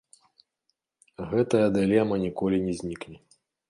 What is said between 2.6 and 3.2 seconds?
не знікне.